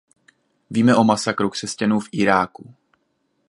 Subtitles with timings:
[0.69, 2.73] Víme o masakru křesťanů v Iráku.